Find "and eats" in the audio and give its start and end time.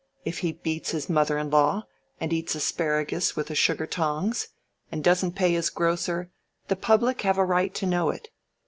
2.19-2.55